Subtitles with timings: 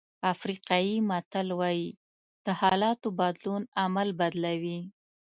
[0.33, 1.87] افریقایي متل وایي
[2.45, 4.79] د حالاتو بدلون عمل بدلوي.